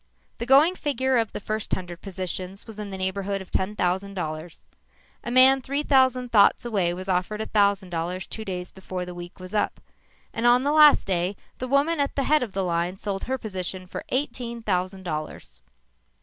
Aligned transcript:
The 0.39 0.47
going 0.47 0.73
figure 0.73 1.17
of 1.19 1.31
the 1.31 1.39
first 1.39 1.75
hundred 1.75 2.01
positions 2.01 2.65
was 2.65 2.79
in 2.79 2.89
the 2.89 2.97
neighborhood 2.97 3.39
of 3.39 3.51
ten 3.51 3.75
thousand 3.75 4.15
dollars. 4.15 4.65
A 5.23 5.29
man 5.29 5.61
three 5.61 5.83
thousand 5.83 6.31
thoughts 6.31 6.65
away 6.65 6.91
was 6.91 7.07
offered 7.07 7.39
a 7.39 7.45
thousand 7.45 7.91
dollars 7.91 8.25
two 8.25 8.43
days 8.43 8.71
before 8.71 9.05
the 9.05 9.13
week 9.13 9.39
was 9.39 9.53
up, 9.53 9.79
and 10.33 10.47
on 10.47 10.63
the 10.63 10.71
last 10.73 11.05
day, 11.05 11.35
the 11.59 11.67
woman 11.67 11.99
at 11.99 12.15
the 12.15 12.23
head 12.23 12.41
of 12.41 12.53
the 12.53 12.63
line 12.63 12.97
sold 12.97 13.25
her 13.25 13.37
position 13.37 13.85
for 13.85 14.03
eighteen 14.09 14.63
thousand 14.63 15.03
dollars. 15.03 15.61